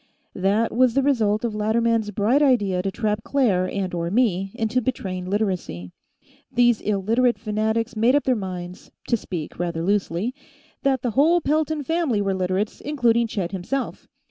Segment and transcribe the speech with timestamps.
[0.33, 5.29] That was the result of Latterman's bright idea to trap Claire and/or me into betraying
[5.29, 5.91] Literacy.
[6.51, 10.33] These Illiterate fanatics made up their minds, to speak rather loosely,
[10.81, 14.07] that the whole Pelton family were Literates, including Chet himself.